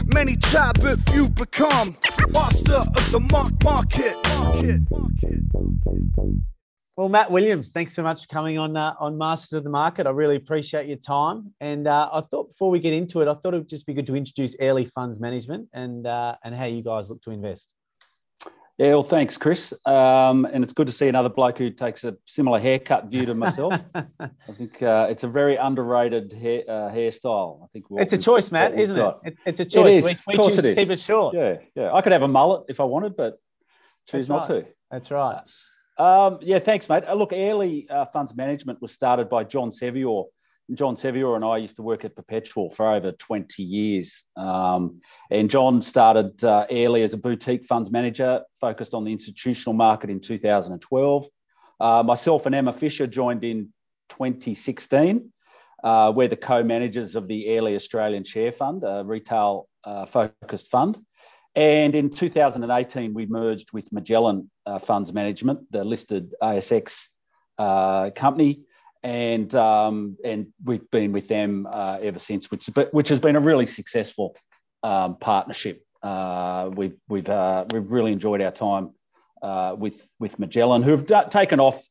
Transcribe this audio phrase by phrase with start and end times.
[0.05, 1.97] Many try, but few become
[2.29, 4.15] master of the mark market.
[4.23, 5.79] market, market, market.
[6.99, 10.05] Well, Matt Williams, thanks so much for coming on uh, on Masters of the Market.
[10.05, 11.53] I really appreciate your time.
[11.61, 13.93] And uh, I thought before we get into it, I thought it would just be
[13.93, 17.71] good to introduce Airlie Funds Management and uh, and how you guys look to invest.
[18.77, 19.73] Yeah, well, thanks, Chris.
[19.85, 23.33] Um, and it's good to see another bloke who takes a similar haircut view to
[23.33, 23.81] myself.
[23.95, 27.63] I think uh, it's a very underrated hair, uh, hairstyle.
[27.63, 29.21] I think it's a choice, Matt, isn't got.
[29.23, 29.37] it?
[29.45, 30.03] It's a choice.
[30.03, 30.17] It.
[30.27, 30.77] We, we of course, it is.
[30.77, 31.33] Keep it short.
[31.33, 31.93] Yeah, yeah.
[31.93, 33.39] I could have a mullet if I wanted, but
[34.05, 34.65] choose That's not right.
[34.65, 34.71] to.
[34.91, 35.41] That's right.
[35.99, 37.03] Um, yeah, thanks, mate.
[37.05, 40.23] Uh, look, Airlie uh, Funds Management was started by John Sevior.
[40.73, 44.23] John Sevior and I used to work at Perpetual for over 20 years.
[44.37, 49.73] Um, and John started uh, Airlie as a boutique funds manager, focused on the institutional
[49.73, 51.25] market in 2012.
[51.79, 53.73] Uh, myself and Emma Fisher joined in
[54.09, 55.31] 2016.
[55.83, 60.97] Uh, we're the co-managers of the Airlie Australian Share Fund, a retail uh, focused fund.
[61.55, 67.07] And in 2018, we merged with Magellan uh, Funds Management, the listed ASX
[67.57, 68.61] uh, company,
[69.03, 73.39] and um, and we've been with them uh, ever since, which which has been a
[73.39, 74.35] really successful
[74.83, 75.83] um, partnership.
[76.03, 78.93] Uh, we've we've uh, we've really enjoyed our time
[79.41, 81.81] uh, with with Magellan, who've d- taken off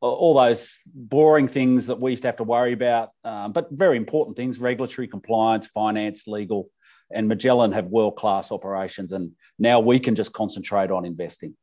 [0.00, 3.96] all those boring things that we used to have to worry about, um, but very
[3.96, 6.68] important things: regulatory compliance, finance, legal
[7.12, 11.56] and Magellan have world class operations, and now we can just concentrate on investing.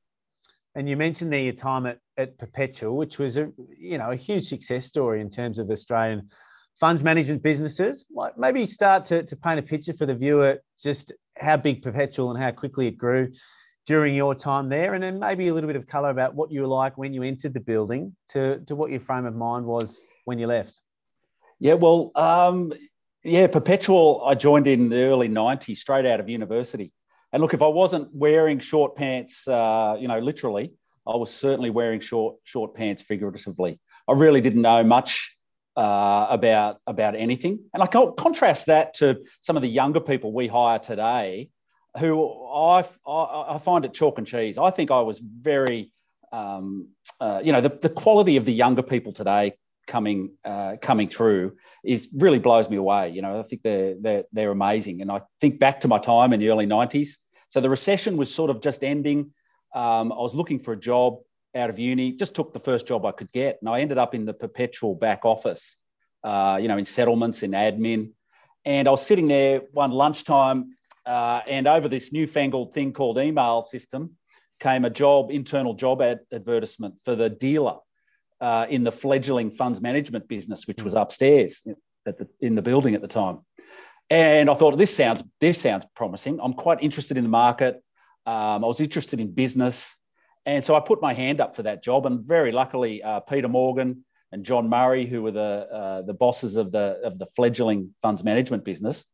[0.76, 4.16] And you mentioned there your time at, at Perpetual, which was a you know a
[4.16, 6.30] huge success story in terms of Australian
[6.80, 8.06] funds management businesses.
[8.38, 12.42] Maybe start to, to paint a picture for the viewer just how big Perpetual and
[12.42, 13.32] how quickly it grew
[13.86, 16.62] during your time there, and then maybe a little bit of colour about what you
[16.62, 20.08] were like when you entered the building to, to what your frame of mind was
[20.26, 20.80] when you left.
[21.60, 22.74] Yeah, well, um,
[23.24, 26.92] yeah, Perpetual, I joined in the early 90s, straight out of university.
[27.32, 30.74] And look, if I wasn't wearing short pants, uh, you know, literally,
[31.08, 33.80] I was certainly wearing short short pants figuratively.
[34.08, 35.36] I really didn't know much
[35.76, 40.48] uh, about about anything, and I contrast that to some of the younger people we
[40.48, 41.50] hire today,
[42.00, 42.24] who
[42.54, 44.58] I I, I find it chalk and cheese.
[44.58, 45.92] I think I was very,
[46.32, 46.90] um,
[47.20, 49.54] uh, you know, the, the quality of the younger people today
[49.88, 53.10] coming uh, coming through is really blows me away.
[53.10, 56.34] You know, I think they're they're they're amazing, and I think back to my time
[56.34, 57.18] in the early '90s.
[57.50, 59.32] So the recession was sort of just ending.
[59.76, 61.18] Um, I was looking for a job
[61.56, 64.16] out of uni, just took the first job I could get, and I ended up
[64.16, 65.78] in the Perpetual back office.
[66.24, 68.12] Uh, you know, in settlements, in admin,
[68.64, 73.62] and I was sitting there one lunchtime, uh, and over this newfangled thing called email
[73.64, 74.12] system
[74.60, 77.76] came a job, internal job ad- advertisement for the dealer
[78.44, 81.66] uh, in the fledgling funds management business, which was upstairs
[82.06, 83.40] at the, in the building at the time.
[84.10, 86.40] And I thought this sounds this sounds promising.
[86.44, 87.76] I'm quite interested in the market.
[88.26, 89.96] Um, I was interested in business,
[90.46, 92.06] and so I put my hand up for that job.
[92.06, 96.58] And very luckily, uh, Peter Morgan and John Murray, who were the uh, the bosses
[96.58, 99.06] of the of the fledgling funds management business,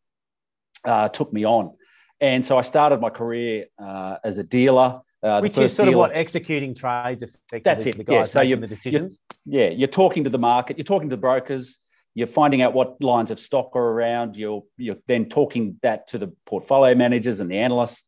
[0.85, 1.75] uh, took me on.
[2.19, 5.01] And so I started my career uh, as a dealer.
[5.21, 5.95] Uh, Which is sort dealer.
[5.95, 7.59] of what executing trades effectively.
[7.59, 7.97] That's it.
[7.97, 8.23] The guys yeah.
[8.23, 9.19] So you're the decisions.
[9.45, 10.77] You're, yeah, you're talking to the market.
[10.77, 11.79] You're talking to the brokers.
[12.15, 14.37] You're finding out what lines of stock are around.
[14.37, 18.05] You're you're then talking that to the portfolio managers and the analysts,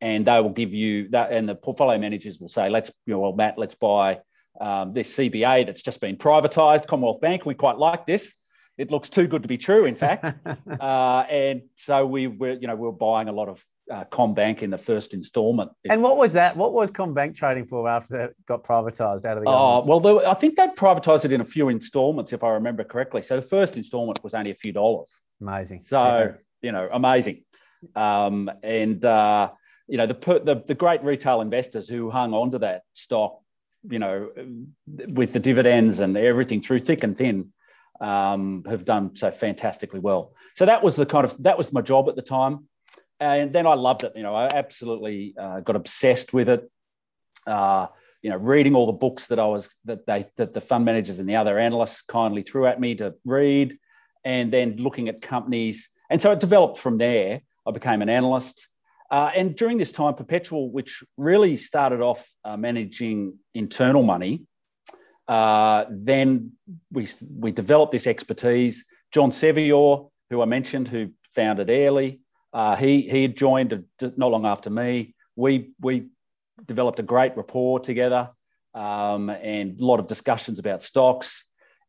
[0.00, 1.32] and they will give you that.
[1.32, 4.20] And the portfolio managers will say, "Let's, you know, well, Matt, let's buy
[4.58, 7.44] um, this CBA that's just been privatised, Commonwealth Bank.
[7.44, 8.34] We quite like this."
[8.76, 10.34] It looks too good to be true, in fact.
[10.80, 14.62] uh, and so we were, you know, we were buying a lot of uh, CommBank
[14.62, 15.70] in the first instalment.
[15.88, 16.56] And what was that?
[16.56, 19.50] What was CommBank trading for after that got privatised out of the?
[19.50, 22.84] Oh well, there, I think they privatised it in a few instalments, if I remember
[22.84, 23.22] correctly.
[23.22, 25.20] So the first instalment was only a few dollars.
[25.40, 25.84] Amazing.
[25.86, 26.32] So yeah.
[26.62, 27.44] you know, amazing.
[27.94, 29.50] Um, and uh,
[29.86, 33.40] you know, the, the the great retail investors who hung onto that stock,
[33.88, 34.30] you know,
[34.86, 37.50] with the dividends and everything through thick and thin.
[38.00, 40.34] Um, have done so fantastically well.
[40.54, 42.66] So that was the kind of that was my job at the time
[43.32, 44.12] and then I loved it.
[44.16, 46.70] You know, I absolutely uh, got obsessed with it.
[47.46, 47.86] Uh,
[48.22, 51.20] you know, reading all the books that I was that they that the fund managers
[51.20, 53.78] and the other analysts kindly threw at me to read,
[54.24, 57.40] and then looking at companies, and so it developed from there.
[57.66, 58.68] I became an analyst,
[59.10, 64.46] uh, and during this time, Perpetual, which really started off uh, managing internal money,
[65.26, 66.52] Uh, then
[66.90, 67.06] we,
[67.40, 68.84] we developed this expertise.
[69.10, 72.20] John Sevior, who I mentioned, who founded Airlie,
[72.54, 75.14] uh, he, he had joined not long after me.
[75.36, 76.06] We, we
[76.64, 78.30] developed a great rapport together
[78.74, 81.44] um, and a lot of discussions about stocks.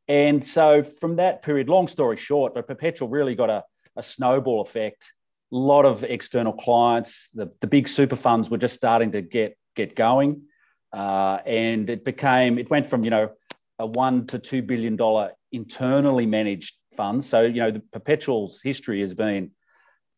[0.08, 3.64] And so from that period, long story short, but Perpetual really got a,
[3.96, 5.14] a snowball effect.
[5.54, 9.58] A lot of external clients, the, the big super funds were just starting to get,
[9.76, 10.42] get going.
[10.92, 13.30] Uh, and it became, it went from, you know,
[13.78, 17.24] a one to two billion dollar internally managed fund.
[17.24, 19.52] So, you know, the Perpetual's history has been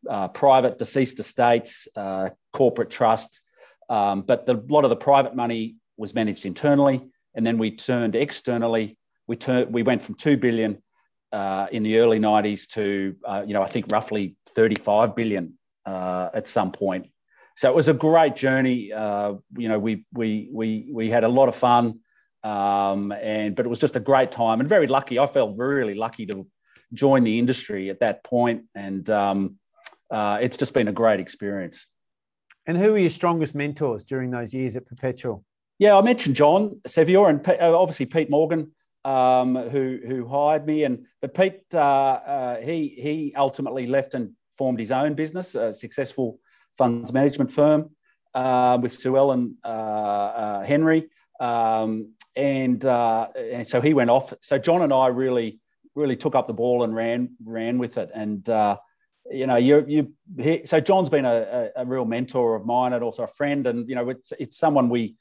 [0.08, 3.40] uh, private deceased estates, uh, corporate trust,
[3.88, 7.74] um, but the, a lot of the private money was managed internally, and then we
[7.74, 8.98] turned externally.
[9.26, 10.82] We turned, we went from two billion
[11.32, 16.30] uh, in the early '90s to, uh, you know, I think roughly 35 billion uh,
[16.34, 17.08] at some point.
[17.56, 18.92] So it was a great journey.
[19.56, 22.00] You know, we we we we had a lot of fun,
[22.44, 25.18] um, and but it was just a great time and very lucky.
[25.18, 26.46] I felt really lucky to
[26.92, 29.58] join the industry at that point, and um,
[30.10, 31.88] uh, it's just been a great experience.
[32.66, 35.44] And who were your strongest mentors during those years at Perpetual?
[35.78, 38.72] Yeah, I mentioned John Sevior and uh, obviously Pete Morgan,
[39.04, 40.84] um, who who hired me.
[40.84, 45.72] And but Pete, uh, uh, he he ultimately left and formed his own business, a
[45.72, 46.40] successful
[46.76, 47.90] funds management firm
[48.34, 51.08] uh, with Sue Ellen uh, uh, Henry,
[51.40, 54.34] um, and and so he went off.
[54.42, 55.60] So John and I really
[55.94, 58.10] really took up the ball and ran ran with it.
[58.14, 58.48] And
[59.30, 59.84] you know, you
[60.36, 63.88] you so John's been a, a, real mentor of mine and also a friend, and
[63.88, 65.16] you know, it's it's someone we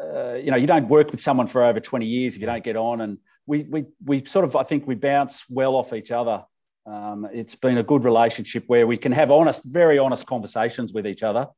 [0.00, 2.62] uh, you know, you don't work with someone for over 20 years if you don't
[2.62, 3.00] get on.
[3.00, 6.44] And we, we, we sort of, I think we bounce well off each other.
[6.86, 11.06] Um, it's been a good relationship where we can have honest, very honest conversations with
[11.06, 11.48] each other.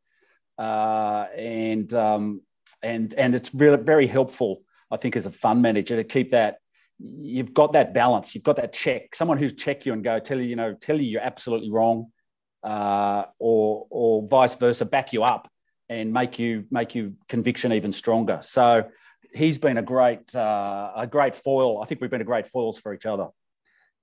[0.58, 2.40] Uh, and, um,
[2.82, 6.58] and, and it's really very helpful, I think, as a fund manager to keep that.
[7.02, 8.34] You've got that balance.
[8.34, 9.14] You've got that check.
[9.14, 12.10] Someone who's check you and go tell you, you know, tell you you're absolutely wrong,
[12.62, 15.50] uh, or or vice versa, back you up
[15.88, 18.38] and make you make you conviction even stronger.
[18.42, 18.88] So
[19.32, 21.82] he's been a great uh, a great foil.
[21.82, 23.28] I think we've been a great foils for each other.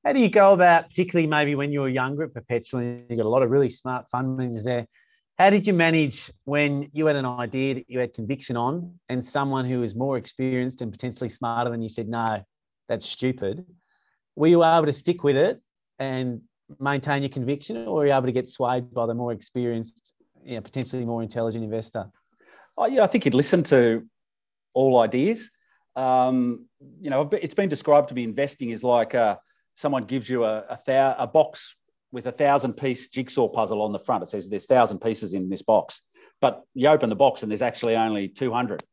[0.03, 3.25] How do you go about, particularly maybe when you were younger at Perpetual, you got
[3.25, 4.87] a lot of really smart fund managers there.
[5.37, 9.23] How did you manage when you had an idea that you had conviction on, and
[9.23, 12.41] someone who was more experienced and potentially smarter than you said, "No,
[12.87, 13.65] that's stupid."
[14.35, 15.59] Were you able to stick with it
[15.97, 16.41] and
[16.79, 20.13] maintain your conviction, or were you able to get swayed by the more experienced
[20.43, 22.05] you know, potentially more intelligent investor?
[22.77, 24.05] Oh, yeah, I think he'd listen to
[24.73, 25.49] all ideas.
[25.95, 26.67] Um,
[27.01, 29.37] you know, it's been described to me investing is like uh,
[29.75, 31.75] someone gives you a, a, thou- a box
[32.11, 34.23] with a thousand piece jigsaw puzzle on the front.
[34.23, 36.03] It says there's thousand pieces in this box,
[36.39, 38.83] but you open the box and there's actually only 200.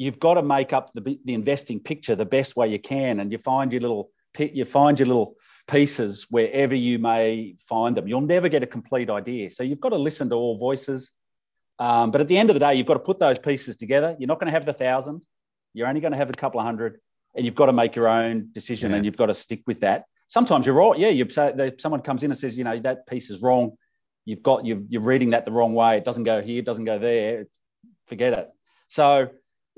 [0.00, 3.30] You've got to make up the, the investing picture the best way you can, and
[3.30, 5.34] you find your little you find your little
[5.70, 8.08] pieces wherever you may find them.
[8.08, 9.50] You'll never get a complete idea.
[9.50, 11.12] So you've got to listen to all voices.
[11.78, 14.16] Um, but at the end of the day, you've got to put those pieces together.
[14.18, 15.22] You're not going to have the thousand.
[15.74, 16.98] You're only going to have a couple of hundred,
[17.34, 18.96] and you've got to make your own decision, yeah.
[18.96, 20.04] and you've got to stick with that.
[20.28, 20.98] Sometimes you're right.
[20.98, 23.72] Yeah, you say someone comes in and says, you know, that piece is wrong.
[24.24, 25.98] You've got you're, you're reading that the wrong way.
[25.98, 26.60] It doesn't go here.
[26.60, 27.44] It doesn't go there.
[28.06, 28.48] Forget it.
[28.88, 29.28] So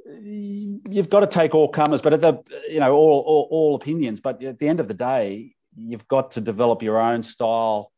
[0.04, 4.20] you've got to take all comers, but at the you know all, all, all opinions.
[4.20, 7.92] But at the end of the day, you've got to develop your own style,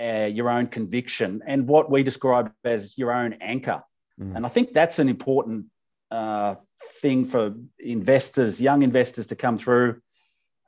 [0.00, 3.82] uh, your own conviction, and what we describe as your own anchor.
[4.20, 4.36] Mm.
[4.36, 5.66] And I think that's an important
[6.10, 6.56] uh,
[7.00, 10.00] thing for investors, young investors, to come through,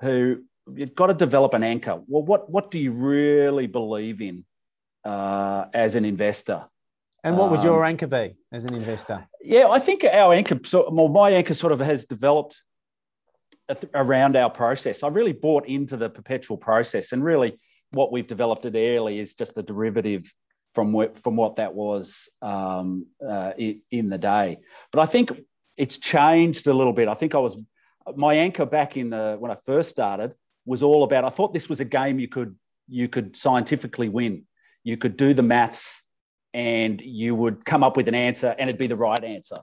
[0.01, 2.03] who you've got to develop an anchor.
[2.07, 4.45] Well, what what do you really believe in
[5.05, 6.67] uh, as an investor?
[7.25, 9.27] And what would your um, anchor be as an investor?
[9.43, 12.63] Yeah, I think our anchor, so, well, my anchor sort of has developed
[13.95, 15.03] around our process.
[15.03, 17.59] I really bought into the Perpetual process, and really,
[17.93, 20.31] what we've developed at Airlie is just a derivative
[20.73, 24.59] from what, from what that was um, uh, in the day.
[24.93, 25.33] But I think
[25.77, 27.09] it's changed a little bit.
[27.09, 27.65] I think I was
[28.17, 30.35] my anchor back in the when I first started
[30.67, 31.25] was all about.
[31.25, 32.55] I thought this was a game you could
[32.87, 34.45] you could scientifically win.
[34.83, 36.03] You could do the maths,
[36.55, 39.57] and you would come up with an answer, and it'd be the right answer.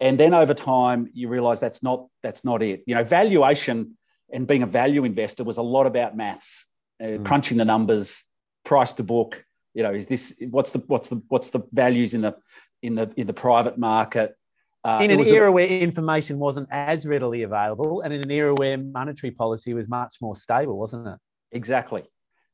[0.00, 2.82] And then over time you realize that's not that's not it.
[2.86, 3.96] You know valuation
[4.32, 6.66] and being a value investor was a lot about maths
[7.00, 7.24] uh, mm.
[7.24, 8.22] crunching the numbers
[8.64, 12.22] price to book you know is this what's the what's the what's the values in
[12.22, 12.36] the
[12.82, 14.36] in the in the private market?
[14.82, 18.54] Uh, in an era a, where information wasn't as readily available and in an era
[18.54, 21.18] where monetary policy was much more stable wasn't it?
[21.52, 22.02] Exactly.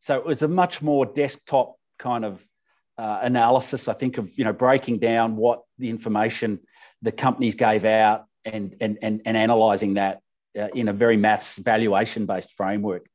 [0.00, 2.44] So it was a much more desktop kind of
[2.98, 6.58] uh, analysis i think of you know breaking down what the information
[7.02, 10.20] the companies gave out and and and, and analysing that
[10.58, 13.06] uh, in a very maths valuation based framework.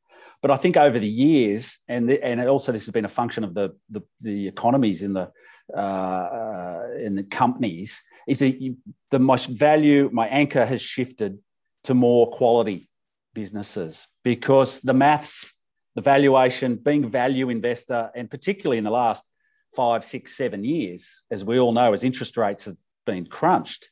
[0.42, 3.44] But I think over the years, and the, and also this has been a function
[3.44, 5.32] of the the, the economies in the
[5.76, 8.76] uh, in the companies, is that
[9.10, 11.40] the most value my anchor has shifted
[11.86, 12.90] to more quality
[13.34, 15.54] businesses because the maths,
[15.96, 19.32] the valuation, being value investor, and particularly in the last
[19.76, 23.90] five, six, seven years, as we all know, as interest rates have been crunched,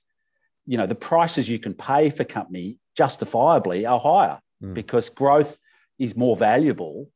[0.66, 4.74] you know, the prices you can pay for company justifiably are higher mm.
[4.74, 5.58] because growth
[5.98, 7.10] is more valuable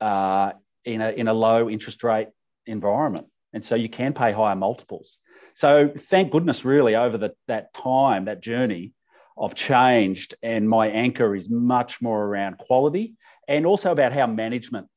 [0.00, 0.52] uh,
[0.84, 2.28] in, a, in a low interest rate
[2.66, 3.26] environment.
[3.52, 5.18] And so you can pay higher multiples.
[5.54, 8.92] So thank goodness, really, over the, that time, that journey,
[9.40, 13.14] I've changed, and my anchor is much more around quality
[13.48, 14.88] and also about how management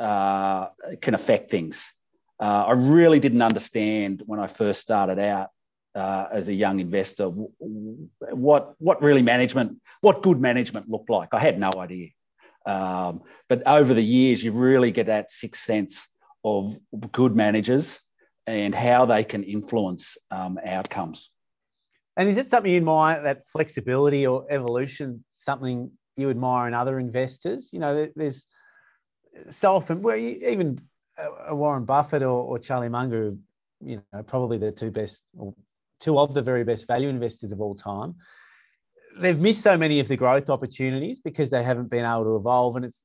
[0.00, 0.68] uh,
[1.00, 1.92] can affect things.
[2.38, 5.48] Uh, I really didn't understand when I first started out
[5.94, 11.30] uh, as a young investor what what really management, what good management looked like.
[11.32, 12.08] I had no idea.
[12.66, 16.08] Um, but over the years, you really get that sixth sense
[16.44, 16.76] of
[17.12, 18.00] good managers
[18.46, 21.30] and how they can influence um, outcomes.
[22.16, 26.98] And is it something you admire that flexibility or evolution, something you admire in other
[26.98, 27.70] investors?
[27.72, 28.46] You know, there's
[29.50, 30.80] so often, well, even
[31.50, 33.34] Warren Buffett or, or Charlie Munger,
[33.80, 35.22] you know, probably the two best,
[36.00, 38.14] two of the very best value investors of all time.
[39.18, 42.76] They've missed so many of the growth opportunities because they haven't been able to evolve,
[42.76, 43.02] and it's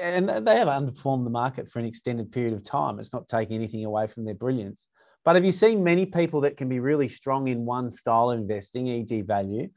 [0.00, 2.98] and they have underperformed the market for an extended period of time.
[2.98, 4.88] It's not taking anything away from their brilliance.
[5.24, 8.40] But have you seen many people that can be really strong in one style of
[8.40, 9.68] investing, e.g., value,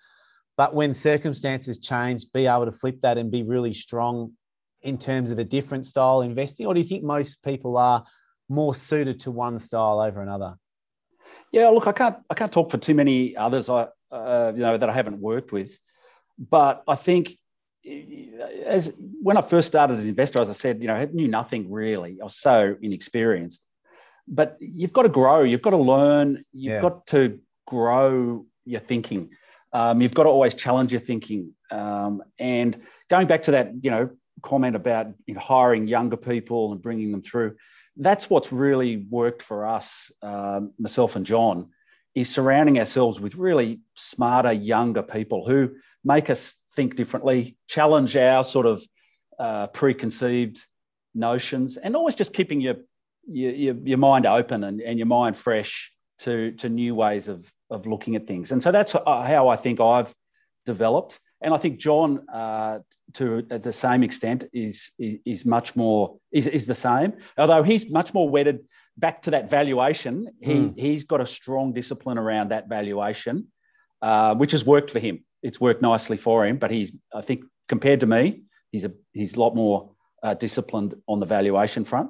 [0.57, 4.33] but when circumstances change, be able to flip that and be really strong
[4.87, 8.05] in terms of a different style investing, or do you think most people are
[8.49, 10.55] more suited to one style over another?
[11.51, 14.77] Yeah, look, I can't I can't talk for too many others I uh, you know
[14.77, 15.77] that I haven't worked with,
[16.37, 17.31] but I think
[18.65, 21.27] as when I first started as an investor, as I said, you know, I knew
[21.27, 22.17] nothing really.
[22.21, 23.61] I was so inexperienced
[24.27, 25.43] but you've got to grow.
[25.43, 26.43] You've got to learn.
[26.51, 26.81] You've yeah.
[26.81, 29.29] got to grow your thinking.
[29.73, 31.53] Um, you've got to always challenge your thinking.
[31.71, 34.09] Um, and going back to that, you know,
[34.41, 37.55] comment about you know, hiring younger people and bringing them through,
[37.95, 41.69] that's what's really worked for us, um, myself and John,
[42.15, 48.43] is surrounding ourselves with really smarter, younger people who make us think differently, challenge our
[48.43, 48.83] sort of
[49.39, 50.65] uh, preconceived
[51.13, 52.75] notions, and always just keeping your
[53.27, 57.85] your, your mind open and, and your mind fresh to, to new ways of, of
[57.85, 58.51] looking at things.
[58.51, 60.13] And so that's how I think I've
[60.65, 61.19] developed.
[61.41, 62.79] And I think John, uh,
[63.13, 67.13] to the same extent, is, is, is much more is, is the same.
[67.37, 68.59] Although he's much more wedded
[68.97, 70.27] back to that valuation.
[70.41, 70.77] He mm.
[70.77, 73.47] he's got a strong discipline around that valuation,
[74.01, 75.23] uh, which has worked for him.
[75.43, 76.57] It's worked nicely for him.
[76.57, 79.91] But he's I think compared to me, he's a he's a lot more
[80.23, 82.09] uh, disciplined on the valuation front.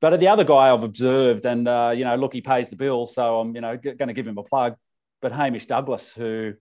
[0.00, 3.06] But the other guy I've observed, and uh, you know, look, he pays the bill,
[3.06, 4.74] so I'm you know g- going to give him a plug.
[5.22, 6.54] But Hamish Douglass, who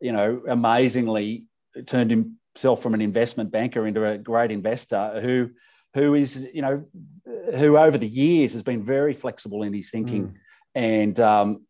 [0.00, 1.44] you know amazingly
[1.86, 5.50] turned himself from an investment banker into a great investor, who
[5.94, 6.84] who is you know
[7.56, 10.34] who over the years has been very flexible in his thinking mm.
[10.74, 11.66] and um,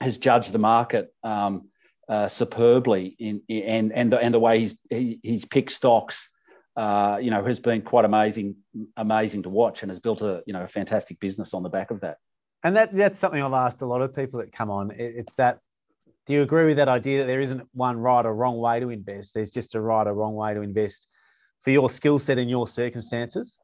[0.00, 1.68] has judged the market um,
[2.08, 6.30] uh, superbly in, in, and and the, and the way he's he, he's picked stocks
[6.76, 8.56] uh, you know, has been quite amazing,
[8.96, 11.90] amazing to watch, and has built a you know a fantastic business on the back
[11.90, 12.18] of that.
[12.62, 14.92] And that that's something I've asked a lot of people that come on.
[14.96, 15.58] It's that.
[16.30, 18.90] Do you agree with that idea that there isn't one right or wrong way to
[18.90, 19.34] invest?
[19.34, 21.08] There's just a right or wrong way to invest
[21.62, 23.58] for your skill set and your circumstances.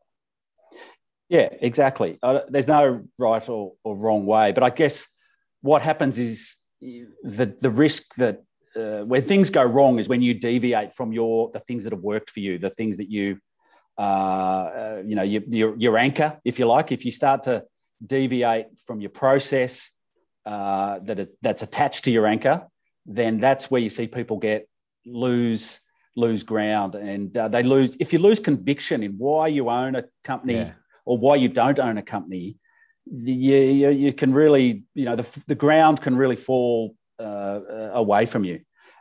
[1.29, 2.19] Yeah, exactly.
[2.25, 5.07] Uh, there's no right or, or wrong way, but I guess
[5.61, 8.43] what happens is the the risk that
[8.75, 12.03] uh, where things go wrong is when you deviate from your the things that have
[12.03, 13.39] worked for you, the things that you
[13.97, 16.91] uh, uh, you know your, your, your anchor, if you like.
[16.91, 17.63] If you start to
[18.05, 19.93] deviate from your process
[20.47, 22.67] uh, that it, that's attached to your anchor,
[23.05, 24.69] then that's where you see people get
[25.05, 25.81] lose
[26.19, 30.05] lose ground and uh, they lose if you lose conviction in why you own a
[30.25, 30.73] company yeah.
[31.05, 32.57] or why you don't own a company
[33.07, 37.61] the, you, you can really you know the, the ground can really fall uh,
[37.93, 38.59] away from you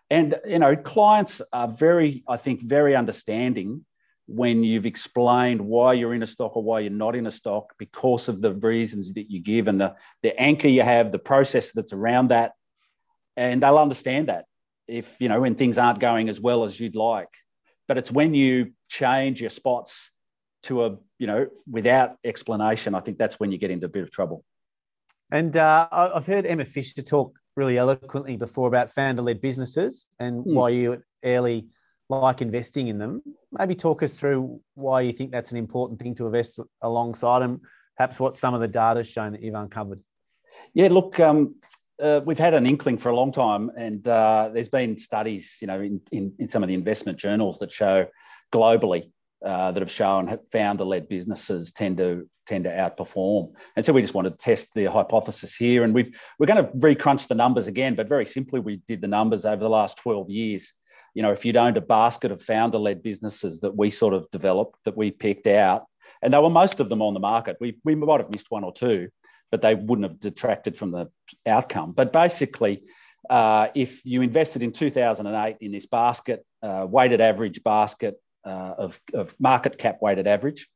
[0.10, 3.86] and you know, clients are very, I think, very understanding
[4.28, 7.74] when you've explained why you're in a stock or why you're not in a stock
[7.78, 11.72] because of the reasons that you give and the, the anchor you have, the process
[11.72, 12.54] that's around that.
[13.38, 14.46] And they'll understand that
[14.88, 17.30] if, you know, when things aren't going as well as you'd like.
[17.88, 20.12] But it's when you change your spots
[20.64, 24.04] to a, you know, without explanation, I think that's when you get into a bit
[24.04, 24.44] of trouble.
[25.32, 30.44] And uh, I've heard Emma Fisher talk really eloquently before about founder led businesses and
[30.44, 30.54] mm.
[30.54, 31.68] why you at Airlie
[32.10, 33.22] like investing in them.
[33.58, 37.60] Maybe talk us through why you think that's an important thing to invest alongside and
[37.98, 40.02] perhaps what some of the data has shown that you've uncovered.
[40.74, 41.56] Yeah, look, um,
[42.02, 45.68] uh, we've had an inkling for a long time, and uh, there's been studies, you
[45.68, 48.06] know, in, in, in, some of the investment journals that show
[48.52, 49.12] globally
[49.46, 53.52] uh, that have shown founder-led businesses tend to tend to outperform.
[53.76, 56.72] And so we just want to test the hypothesis here, and we've we're going to
[56.78, 60.30] recrunch the numbers again, but very simply, we did the numbers over the last 12
[60.30, 60.74] years.
[61.16, 64.84] You know, if you'd owned a basket of founder-led businesses that we sort of developed,
[64.86, 65.86] that we picked out,
[66.22, 67.58] and there were most of them on the market.
[67.60, 69.10] We we might have missed one or two,
[69.50, 71.10] but they wouldn't have detracted from the
[71.48, 71.94] outcome.
[71.94, 72.84] But basically.
[73.28, 79.02] Uh, if you invested in 2008 in this basket, uh, weighted average basket uh, of,
[79.16, 80.68] of market cap weighted average,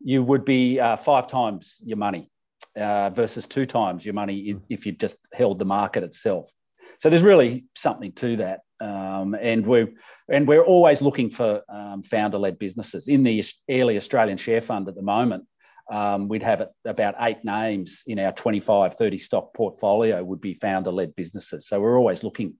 [0.00, 2.30] you would be uh, five times your money
[2.76, 6.50] uh, versus two times your money if you just held the market itself.
[6.98, 9.88] So there's really something to that, um, and we're
[10.30, 14.94] and we're always looking for um, founder-led businesses in the Airlie Australian Share Fund at
[14.94, 15.44] the moment.
[15.90, 21.16] Um, we'd have about eight names in our 25, 30 stock portfolio would be founder-led
[21.16, 21.66] businesses.
[21.66, 22.56] So we're always looking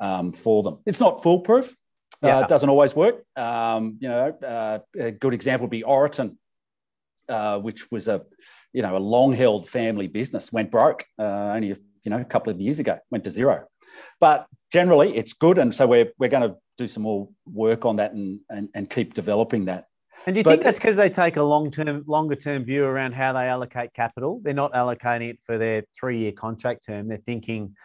[0.00, 0.78] um, for them.
[0.84, 1.74] It's not foolproof.
[2.22, 2.38] Yeah.
[2.38, 3.24] Uh, it doesn't always work.
[3.36, 6.36] Um, you know, uh, a good example would be Oroton,
[7.28, 8.22] uh, which was a,
[8.72, 12.60] you know, a long-held family business, went broke uh, only, you know, a couple of
[12.60, 13.64] years ago, went to zero.
[14.20, 17.96] But generally, it's good, and so we're we're going to do some more work on
[17.96, 19.86] that and and, and keep developing that.
[20.26, 23.32] And do you but, think that's because they take a long-term, longer-term view around how
[23.34, 24.40] they allocate capital?
[24.42, 27.06] They're not allocating it for their three-year contract term.
[27.06, 27.76] They're thinking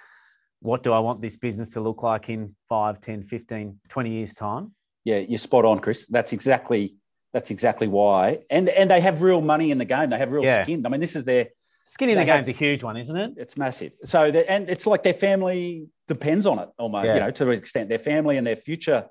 [0.63, 4.33] what do I want this business to look like in 5, 10, 15, 20 years'
[4.33, 4.73] time?
[5.03, 6.07] Yeah, you're spot on, Chris.
[6.07, 6.95] That's exactly
[7.33, 8.39] that's exactly why.
[8.49, 10.09] And and they have real money in the game.
[10.09, 10.63] They have real yeah.
[10.63, 10.85] skin.
[10.85, 11.47] I mean, this is their
[11.83, 13.33] skin in the game's a huge one, isn't it?
[13.37, 13.91] It's massive.
[14.05, 17.07] So and it's like their family depends on it almost.
[17.07, 17.15] Yeah.
[17.15, 19.07] You know, to an extent, their family and their future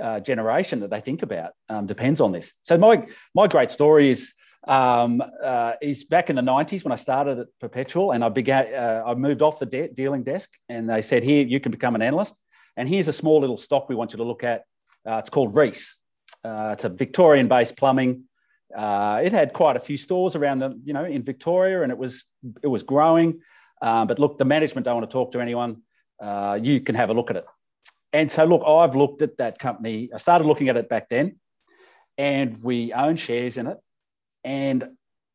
[0.00, 2.54] uh, generation that they think about um, depends on this.
[2.62, 4.32] So my my great story is
[4.66, 8.72] um, uh, is back in the 90s when I started at Perpetual and I began,
[8.72, 11.94] uh, I moved off the de- dealing desk and they said, here, you can become
[11.94, 12.40] an analyst.
[12.76, 14.62] And here's a small little stock we want you to look at.
[15.04, 15.98] Uh, it's called Reece.
[16.44, 18.24] Uh, it's a Victorian based plumbing.
[18.74, 21.98] Uh, it had quite a few stores around the, you know, in Victoria and it
[21.98, 22.24] was,
[22.62, 23.40] it was growing.
[23.80, 25.82] But look, the management don't want to talk to anyone.
[26.22, 27.44] Uh, you can have a look at it.
[28.14, 30.08] And so, look, I've looked at that company.
[30.14, 31.40] I started looking at it back then
[32.16, 33.78] and we own shares in it
[34.44, 34.88] and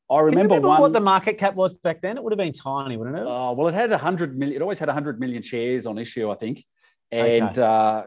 [0.10, 0.82] I remember, remember one.
[0.82, 2.17] What the market cap was back then?
[2.17, 3.23] It would have been tiny, wouldn't it?
[3.26, 4.56] Oh well, it had a hundred million.
[4.56, 6.63] It always had a hundred million shares on issue, I think,
[7.12, 7.62] and okay.
[7.62, 8.04] uh,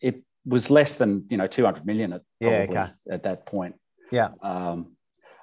[0.00, 2.86] it was less than you know two hundred million at yeah, okay.
[3.10, 3.74] at that point.
[4.10, 4.30] Yeah.
[4.42, 4.96] Um,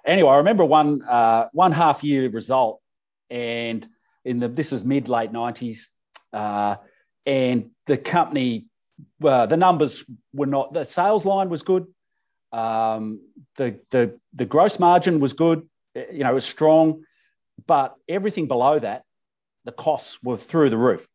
[0.04, 2.82] anyway, I remember one uh, one half year result,
[3.30, 3.88] and
[4.26, 5.90] in the this is mid late nineties,
[6.34, 6.78] uh,
[7.26, 8.68] and the company,
[9.20, 10.74] well, the numbers were not.
[10.74, 11.88] The sales line was good.
[12.52, 13.22] Um,
[13.58, 17.04] the, the, the gross margin was good, you know, it was strong,
[17.68, 19.04] but everything below that,
[19.66, 21.08] the costs were through the roof.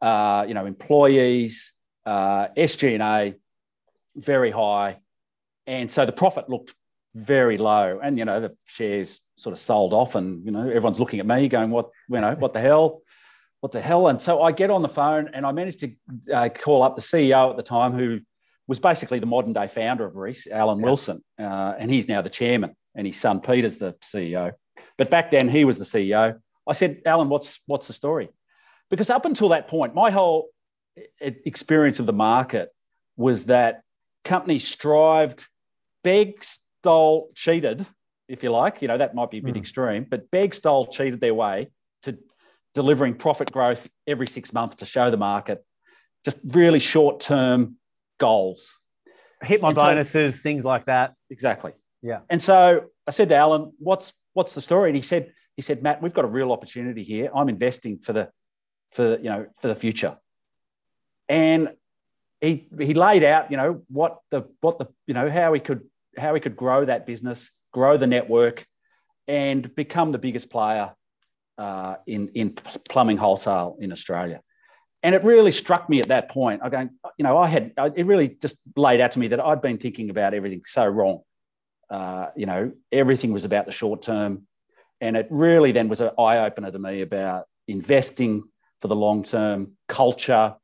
[0.00, 1.72] Uh, you know, employees,
[2.06, 3.34] uh, SG&A,
[4.16, 4.98] very high.
[5.66, 6.74] And so the profit looked
[7.14, 8.00] very low.
[8.02, 11.26] And, you know, the shares sort of sold off and, you know, everyone's looking at
[11.26, 13.02] me going, what, you know, what the hell?
[13.64, 14.08] What the hell?
[14.08, 15.92] And so I get on the phone and I managed to
[16.30, 18.20] uh, call up the CEO at the time who
[18.66, 20.84] was basically the modern day founder of Reece, Alan yeah.
[20.84, 24.52] Wilson, uh, and he's now the chairman, and his son Peter's the CEO.
[24.98, 26.38] But back then he was the CEO.
[26.68, 28.28] I said, Alan, what's what's the story?
[28.90, 30.50] Because up until that point, my whole
[31.18, 32.68] experience of the market
[33.16, 33.80] was that
[34.24, 35.46] companies strived,
[36.02, 37.86] begged, stole, cheated,
[38.28, 38.82] if you like.
[38.82, 39.60] You know that might be a bit mm.
[39.60, 41.70] extreme, but begged, stole, cheated their way
[42.74, 45.64] delivering profit growth every six months to show the market.
[46.24, 47.76] Just really short term
[48.18, 48.78] goals.
[49.42, 51.14] Hit my and bonuses, so, things like that.
[51.30, 51.72] Exactly.
[52.02, 52.20] Yeah.
[52.28, 55.82] And so I said to Alan, "What's what's the story?" And he said, "He said,
[55.82, 57.30] Matt, we've got a real opportunity here.
[57.34, 58.30] I'm investing for the
[58.92, 60.16] for you know for the future."
[61.28, 61.70] And
[62.40, 65.82] he he laid out, you know, what the what the you know how he could
[66.16, 68.66] how he could grow that business, grow the network,
[69.28, 70.94] and become the biggest player
[71.58, 72.54] uh, in in
[72.88, 74.40] plumbing wholesale in Australia.
[75.02, 76.62] And it really struck me at that point.
[76.64, 79.60] I going, you know, I had it really just laid out to me that I'd
[79.60, 81.20] been thinking about everything so wrong.
[81.90, 84.46] Uh, you know, everything was about the short term,
[85.00, 88.44] and it really then was an eye opener to me about investing
[88.80, 90.56] for the long term, culture.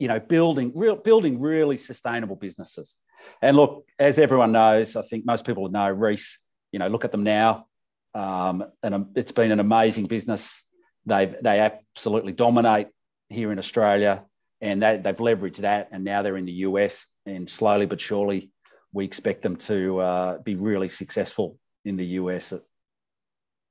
[0.00, 2.96] You know, building real building really sustainable businesses.
[3.42, 6.38] And look, as everyone knows, I think most people know Reece,
[6.72, 7.66] You know, look at them now,
[8.14, 10.64] um, and it's been an amazing business.
[11.06, 12.88] They've they absolutely dominate
[13.28, 14.24] here in Australia.
[14.60, 18.50] and they, they've leveraged that, and now they're in the US, and slowly but surely,
[18.92, 22.52] we expect them to uh, be really successful in the US.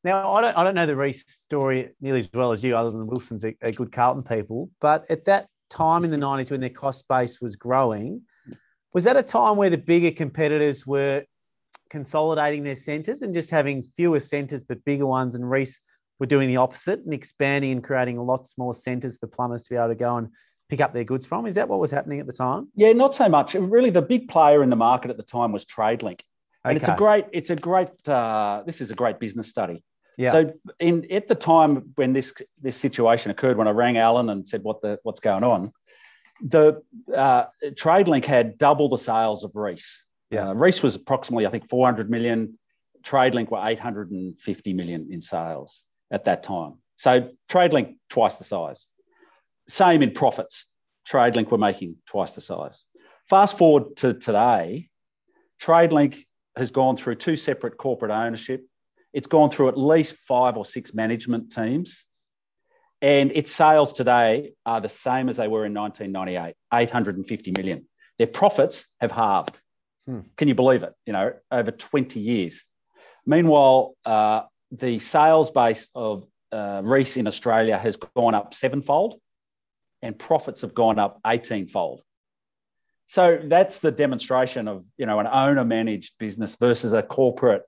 [0.04, 2.92] Now, I don't, I don't know the Reece story nearly as well as you, other
[2.92, 4.70] than Wilson's a, a good Carlton people.
[4.80, 8.22] But at that time in the 90s when their cost base was growing,
[8.94, 11.24] was that a time where the bigger competitors were
[11.90, 15.36] consolidating their centres and just having fewer centres but bigger ones?
[15.36, 15.80] And Reece
[16.20, 19.76] were doing the opposite and expanding and creating lots more centres for plumbers to be
[19.76, 20.30] able to go and
[20.70, 21.46] pick up their goods from.
[21.46, 22.70] Is that what was happening at the time?
[22.76, 23.54] Yeah, not so much.
[23.54, 26.22] Really, the big player in the market at the time was TradeLink.
[26.66, 26.78] And okay.
[26.78, 29.84] it's a great, it's a great, uh, this is a great business study.
[30.18, 30.32] Yeah.
[30.32, 34.48] So in at the time when this this situation occurred, when I rang Alan and
[34.48, 35.72] said what the what's going on,
[36.42, 36.82] the
[37.16, 40.07] uh, TradeLink had double the sales of Reece.
[40.30, 40.50] Yeah.
[40.50, 42.58] Uh, Reece was approximately, I think, 400 million.
[43.02, 46.76] TradeLink were 850 million in sales at that time.
[46.96, 48.88] So TradeLink twice the size.
[49.68, 50.66] Same in profits.
[51.10, 52.84] TradeLink were making twice the size.
[53.30, 54.90] Fast forward to today,
[55.62, 56.18] TradeLink
[56.58, 58.66] has gone through two separate corporate ownership.
[59.14, 62.06] It's gone through at least five or six management teams.
[63.02, 67.88] And its sales today are the same as they were in 1998, 850 million.
[68.18, 69.62] Their profits have halved.
[70.08, 70.22] Hmm.
[70.38, 70.94] Can you believe it?
[71.06, 72.66] You know, over 20 years.
[73.26, 79.20] Meanwhile, uh, the sales base of uh, Reece in Australia has gone up sevenfold
[80.02, 82.02] and profits have gone up 18 fold.
[83.06, 87.64] So that's the demonstration of, you know, an owner managed business versus a corporate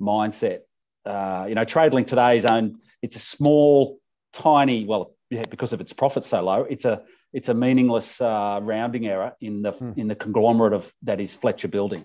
[0.00, 0.60] mindset.
[1.04, 3.98] Uh, you know, TradeLink today is owned, it's a small,
[4.32, 9.06] tiny, well, because of its profits so low, it's a it's a meaningless uh, rounding
[9.06, 9.92] error in the hmm.
[9.96, 12.04] in the conglomerate of that is Fletcher Building.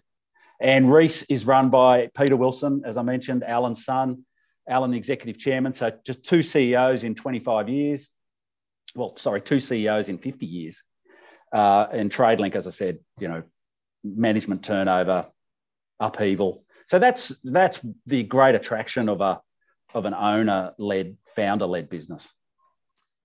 [0.59, 4.25] And Reece is run by Peter Wilson, as I mentioned, Alan's son,
[4.67, 5.73] Alan, the executive chairman.
[5.73, 8.12] So just two CEOs in 25 years.
[8.95, 10.83] Well, sorry, two CEOs in 50 years.
[11.51, 13.43] Uh, and TradeLink, as I said, you know,
[14.03, 15.27] management turnover,
[15.99, 16.63] upheaval.
[16.86, 19.41] So that's that's the great attraction of a
[19.93, 22.33] of an owner led, founder led business.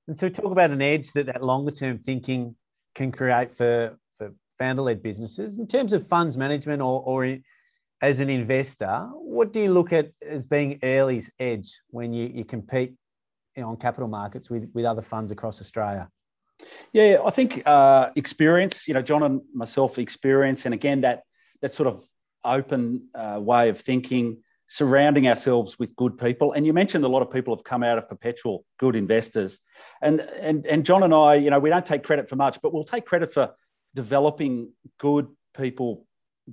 [0.09, 2.57] And so, talk about an edge that that longer term thinking
[2.95, 7.39] can create for for founder led businesses in terms of funds management or or
[8.01, 9.09] as an investor.
[9.13, 12.95] What do you look at as being Airlie's edge when you, you compete
[13.57, 16.09] on capital markets with with other funds across Australia?
[16.93, 18.89] Yeah, I think uh, experience.
[18.89, 21.23] You know, John and myself experience, and again that
[21.61, 22.03] that sort of
[22.45, 24.39] open uh, way of thinking
[24.71, 26.53] surrounding ourselves with good people.
[26.53, 29.61] And you mentioned a lot of people have come out of Perpetual good investors.
[30.03, 32.75] And, and, and John and I, you know, we don't take credit for much, but
[32.75, 33.55] we'll take credit for
[33.95, 35.27] developing good
[35.57, 36.05] people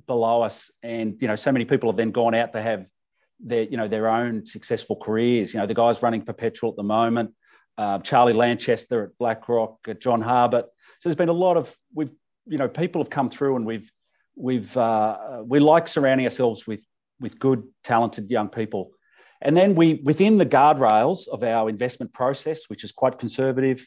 [0.07, 0.71] below us.
[0.81, 2.87] And, you know, so many people have then gone out to have
[3.41, 5.53] their, you know, their own successful careers.
[5.53, 7.33] You know, the guys running Perpetual at the moment,
[7.77, 10.63] uh, Charlie Lanchester at BlackRock, uh, John Harbert.
[10.99, 12.11] So there's been a lot of, we've,
[12.45, 13.91] you know, people have come through and we've,
[14.37, 16.85] we've, uh, we like surrounding ourselves with
[17.19, 18.91] with good, talented young people.
[19.41, 23.85] And then we, within the guardrails of our investment process, which is quite conservative,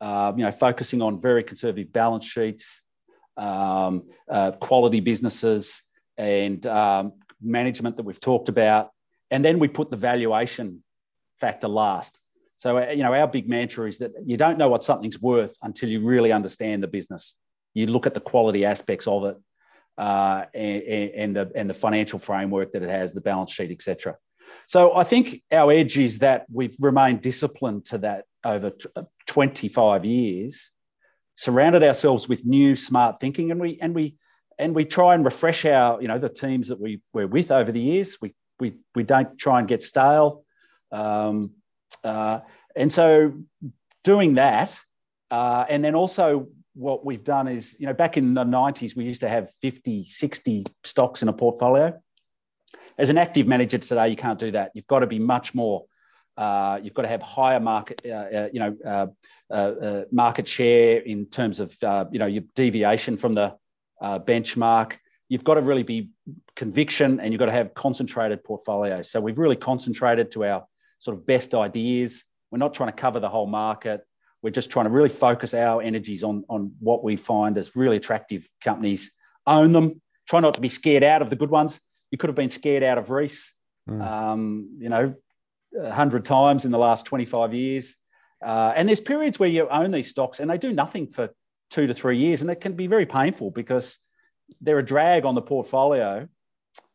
[0.00, 2.82] uh, you know, focusing on very conservative balance sheets,
[3.36, 5.82] um, uh, quality businesses,
[6.16, 8.90] and um, management that we've talked about.
[9.30, 10.82] And then we put the valuation
[11.40, 12.20] factor last.
[12.56, 15.56] So, uh, you know, our big mantra is that you don't know what something's worth
[15.62, 17.36] until you really understand the business.
[17.74, 19.36] You look at the quality aspects of it
[19.98, 24.16] uh, and, and, the, and the financial framework that it has, the balance sheet, etc.
[24.66, 29.02] So I think our edge is that we've remained disciplined to that over t- uh,
[29.26, 30.70] 25 years,
[31.36, 34.16] surrounded ourselves with new smart thinking, and we and we
[34.58, 37.72] and we try and refresh our you know the teams that we we're with over
[37.72, 38.18] the years.
[38.20, 40.44] We we we don't try and get stale,
[40.90, 41.52] um,
[42.04, 42.40] uh,
[42.76, 43.34] and so
[44.04, 44.78] doing that,
[45.30, 49.04] uh, and then also what we've done is, you know, back in the 90s, we
[49.04, 52.00] used to have 50, 60 stocks in a portfolio.
[52.98, 54.72] As an active manager today, you can't do that.
[54.74, 55.84] You've got to be much more.
[56.36, 59.06] Uh, you've got to have higher market, uh, uh, you know, uh,
[59.50, 61.76] uh, uh, market share in terms of,
[62.10, 63.54] you know, your deviation from the
[64.02, 64.96] benchmark.
[65.28, 66.10] You've got to really be
[66.56, 69.10] conviction, and you've got to have concentrated portfolios.
[69.10, 70.66] So we've really concentrated to our
[70.98, 72.24] sort of best ideas.
[72.50, 74.06] We're not trying to cover the whole market.
[74.42, 77.96] We're just trying to really focus our energies on, on what we find as really
[77.96, 79.12] attractive companies.
[79.46, 80.00] Own them.
[80.28, 81.80] Try not to be scared out of the good ones.
[82.10, 83.54] You could have been scared out of Reece,
[83.88, 84.02] mm.
[84.02, 85.14] um, you know,
[85.80, 87.96] a hundred times in the last 25 years.
[88.44, 91.30] Uh, and there's periods where you own these stocks and they do nothing for
[91.70, 92.42] two to three years.
[92.42, 93.98] And it can be very painful because
[94.60, 96.28] they're a drag on the portfolio.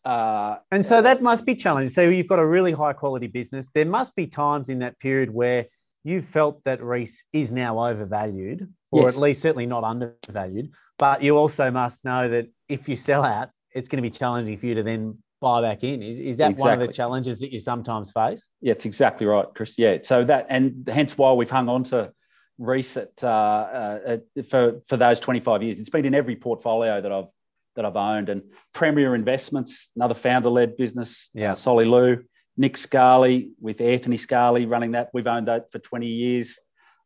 [0.03, 1.91] Uh, and so that must be challenging.
[1.91, 3.69] So you've got a really high quality business.
[3.73, 5.65] There must be times in that period where
[6.03, 9.15] you felt that Reece is now overvalued, or yes.
[9.15, 10.71] at least certainly not undervalued.
[10.97, 14.57] But you also must know that if you sell out, it's going to be challenging
[14.57, 16.01] for you to then buy back in.
[16.01, 16.61] Is, is that exactly.
[16.61, 18.49] one of the challenges that you sometimes face?
[18.61, 19.77] Yeah, it's exactly right, Chris.
[19.77, 19.97] Yeah.
[20.01, 22.11] So that, and hence why we've hung on to
[22.57, 23.27] Reece at, uh,
[24.07, 25.79] uh, for, for those 25 years.
[25.79, 27.29] It's been in every portfolio that I've,
[27.75, 28.41] that I've owned and
[28.73, 31.29] Premier Investments, another founder led business.
[31.33, 31.51] Yeah.
[31.51, 32.23] Uh, Solly Lew,
[32.57, 35.09] Nick Scali with Anthony Scali running that.
[35.13, 36.59] We've owned that for 20 years.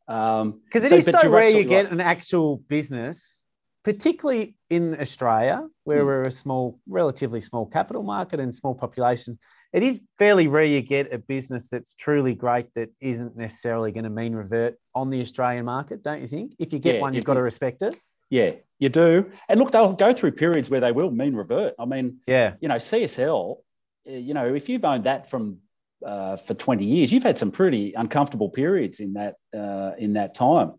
[0.07, 1.93] Because um, it so, is so rare you get right.
[1.93, 3.41] an actual business
[3.83, 6.05] particularly in Australia, where mm.
[6.05, 9.39] we're a small, relatively small capital market and small population,
[9.73, 14.03] it is fairly rare you get a business that's truly great that isn't necessarily going
[14.03, 16.53] to mean revert on the Australian market, don't you think?
[16.59, 17.95] If you get yeah, one, you've got to respect it.
[18.29, 19.29] Yeah, you do.
[19.49, 21.73] And look, they'll go through periods where they will mean revert.
[21.79, 23.57] I mean, yeah, you know, CSL,
[24.05, 25.57] you know, if you've owned that from
[26.05, 30.33] uh, for 20 years, you've had some pretty uncomfortable periods in that uh, in that
[30.33, 30.73] time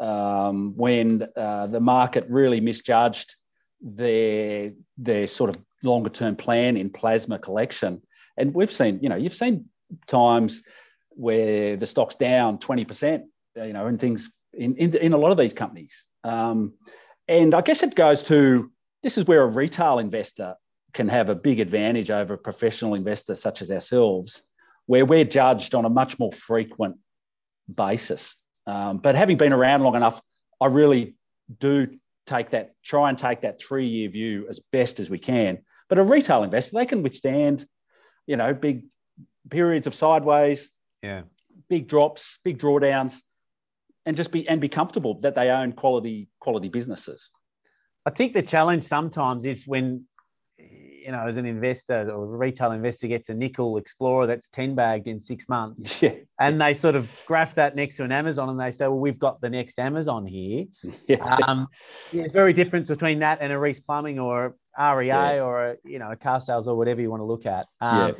[0.00, 3.36] um, when uh, the market really misjudged
[3.80, 8.02] their their sort of longer term plan in plasma collection.
[8.36, 9.66] And we've seen, you know, you've seen
[10.06, 10.62] times
[11.10, 13.22] where the stock's down 20%,
[13.56, 16.04] you know, and things in, in, in a lot of these companies.
[16.24, 16.74] Um,
[17.28, 18.70] and I guess it goes to
[19.02, 20.56] this is where a retail investor
[20.96, 24.42] can have a big advantage over a professional investor such as ourselves,
[24.86, 26.96] where we're judged on a much more frequent
[27.72, 28.36] basis.
[28.66, 30.20] Um, but having been around long enough,
[30.60, 31.14] I really
[31.58, 31.88] do
[32.26, 35.58] take that, try and take that three year view as best as we can.
[35.88, 37.66] But a retail investor, they can withstand,
[38.26, 38.84] you know, big
[39.50, 40.70] periods of sideways,
[41.02, 41.22] yeah,
[41.68, 43.20] big drops, big drawdowns,
[44.06, 47.30] and just be and be comfortable that they own quality quality businesses.
[48.06, 50.06] I think the challenge sometimes is when
[51.06, 54.74] you know, as an investor or a retail investor gets a nickel explorer that's 10
[54.74, 56.02] bagged in six months.
[56.06, 56.14] Yeah.
[56.38, 59.18] And they sort of graph that next to an Amazon and they say, well, we've
[59.18, 60.66] got the next Amazon here.
[61.08, 61.38] Yeah.
[61.46, 61.68] Um,
[62.12, 65.40] there's very difference between that and a Reece Plumbing or REA yeah.
[65.40, 67.66] or, a, you know, a car sales or whatever you want to look at.
[67.80, 68.14] Um, yeah.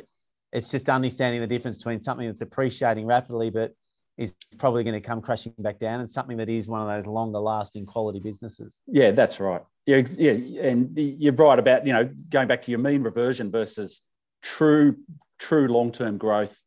[0.53, 3.73] It's just understanding the difference between something that's appreciating rapidly, but
[4.17, 7.05] is probably going to come crashing back down and something that is one of those
[7.05, 8.79] longer lasting quality businesses.
[8.87, 9.61] Yeah, that's right.
[9.85, 10.31] Yeah, yeah,
[10.63, 14.01] and you're right about you know going back to your mean reversion versus
[14.41, 14.97] true
[15.39, 16.61] true long term growth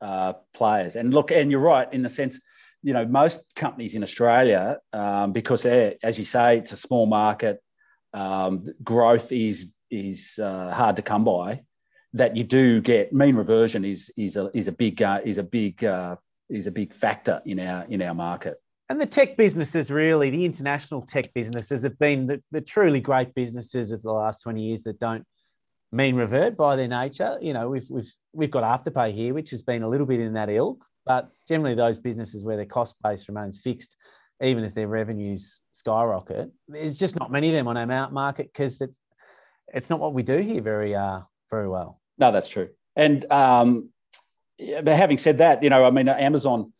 [0.00, 0.96] uh, players.
[0.96, 2.40] And look, and you're right in the sense,
[2.82, 7.62] you know, most companies in Australia, um, because as you say, it's a small market,
[8.14, 11.62] um, growth is is uh, hard to come by.
[12.12, 15.42] That you do get mean reversion is is a is a big uh, is a
[15.42, 16.16] big uh,
[16.48, 18.56] is a big factor in our in our market.
[18.88, 23.34] And the tech businesses, really, the international tech businesses have been the, the truly great
[23.34, 25.24] businesses of the last 20 years that don't
[25.90, 27.36] mean revert by their nature.
[27.40, 30.34] You know, we've, we've, we've got Afterpay here, which has been a little bit in
[30.34, 33.96] that ilk, but generally those businesses where their cost base remains fixed,
[34.40, 38.80] even as their revenues skyrocket, there's just not many of them on our market because
[38.80, 38.98] it's,
[39.74, 42.00] it's not what we do here very, uh, very well.
[42.18, 42.68] No, that's true.
[42.94, 43.90] And um,
[44.58, 46.72] but having said that, you know, I mean, Amazon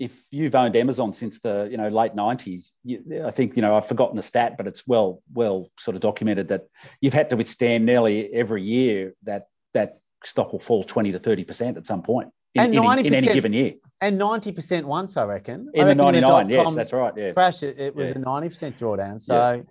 [0.00, 2.76] if you've owned Amazon since the you know late nineties,
[3.24, 6.48] I think you know I've forgotten the stat, but it's well well sort of documented
[6.48, 6.62] that
[7.02, 11.44] you've had to withstand nearly every year that that stock will fall twenty to thirty
[11.44, 13.74] percent at some point in, in, in, any given year.
[14.00, 15.68] And ninety percent once, I reckon.
[15.74, 17.12] In I the ninety nine, yes, that's right.
[17.14, 17.62] Yeah, crash.
[17.62, 18.16] It, it was yeah.
[18.16, 19.20] a ninety percent drawdown.
[19.20, 19.62] So, yeah.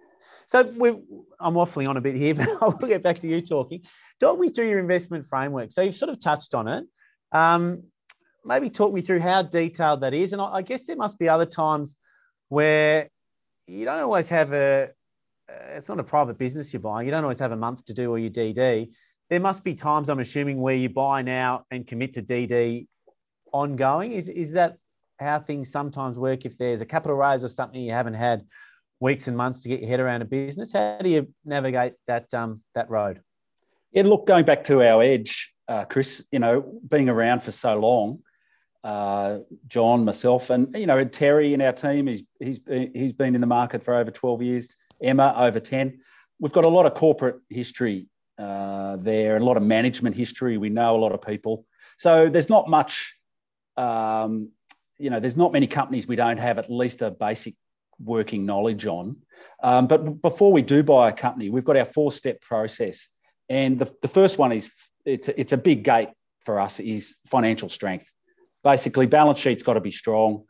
[0.45, 0.89] so we
[1.39, 3.82] I'm waffling on a bit here, but I'll get back to you talking.
[4.19, 5.72] Talk me through your investment framework.
[5.72, 6.86] So you've sort of touched on it.
[7.31, 7.83] Um,
[8.45, 10.33] maybe talk me through how detailed that is.
[10.33, 11.95] And I, I guess there must be other times
[12.49, 13.09] where
[13.67, 14.89] you don't always have a,
[15.75, 17.05] it's not a private business you're buying.
[17.05, 18.89] You don't always have a month to do all your DD.
[19.29, 22.87] There must be times, I'm assuming, where you buy now and commit to DD
[23.53, 24.11] ongoing.
[24.11, 24.77] Is, is that
[25.19, 28.43] how things sometimes work if there's a capital raise or something you haven't had
[28.99, 30.71] weeks and months to get your head around a business?
[30.71, 33.21] How do you navigate that, um, that road?
[33.91, 37.79] Yeah, look, going back to our edge, uh, Chris, you know, being around for so
[37.79, 38.19] long,
[38.84, 42.08] uh, John, myself, and you know Terry in our team.
[42.08, 44.75] He's he's he's been in the market for over twelve years.
[45.01, 45.99] Emma over ten.
[46.39, 50.58] We've got a lot of corporate history uh, there, and a lot of management history.
[50.58, 51.65] We know a lot of people,
[51.97, 53.15] so there's not much.
[53.77, 54.49] Um,
[54.97, 57.55] you know, there's not many companies we don't have at least a basic
[58.03, 59.17] working knowledge on.
[59.63, 63.10] Um, but before we do buy a company, we've got our four-step process,
[63.49, 64.71] and the, the first one is
[65.05, 66.09] it's a, it's a big gate
[66.41, 68.12] for us is financial strength
[68.63, 70.43] basically balance sheet's got to be strong.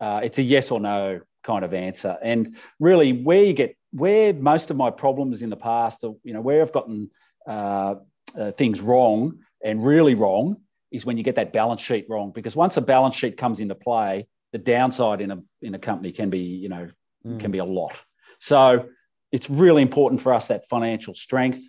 [0.00, 2.16] Uh, it's a yes or no kind of answer.
[2.22, 6.34] And really, where you get where most of my problems in the past, are, you
[6.34, 7.10] know, where I've gotten
[7.46, 7.96] uh,
[8.38, 10.56] uh, things wrong and really wrong
[10.90, 12.32] is when you get that balance sheet wrong.
[12.32, 16.12] Because once a balance sheet comes into play, the downside in a in a company
[16.12, 16.88] can be you know
[17.26, 17.40] mm.
[17.40, 18.00] can be a lot.
[18.40, 18.88] So
[19.32, 21.60] it's really important for us that financial strength.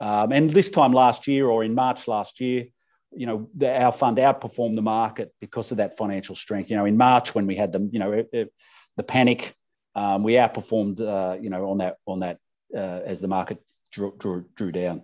[0.00, 2.66] Um, and this time last year or in March last year,
[3.12, 6.70] you know, the, our fund outperformed the market because of that financial strength.
[6.70, 8.52] You know, in March when we had the, you know, it, it,
[8.96, 9.54] the panic,
[9.94, 12.38] um, we outperformed, uh, you know, on that on that
[12.74, 13.58] uh, as the market
[13.92, 15.02] drew, drew, drew down.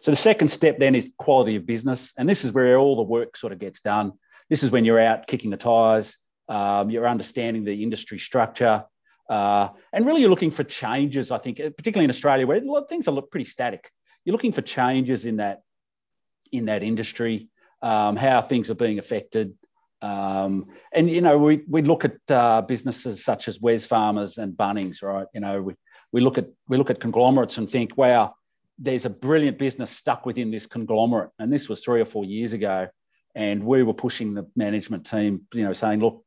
[0.00, 3.02] So the second step then is quality of business, and this is where all the
[3.02, 4.12] work sort of gets done.
[4.50, 8.84] This is when you're out kicking the tires, um, you're understanding the industry structure,
[9.30, 11.30] uh, and really you're looking for changes.
[11.30, 13.90] I think, particularly in Australia, where a lot of things are look pretty static.
[14.24, 15.62] You're looking for changes in that
[16.52, 17.48] in that industry,
[17.82, 19.54] um, how things are being affected.
[20.02, 25.02] Um, and you know, we we look at uh, businesses such as Wesfarmers and Bunnings,
[25.02, 25.26] right?
[25.34, 25.74] You know, we,
[26.12, 28.34] we look at we look at conglomerates and think, wow,
[28.78, 31.30] there's a brilliant business stuck within this conglomerate.
[31.38, 32.88] And this was three or four years ago,
[33.34, 36.24] and we were pushing the management team, you know, saying, look,